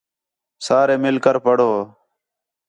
سارے 0.67 0.95
مِل 1.03 1.15
کر 1.25 1.35
پڑھو 1.45 1.71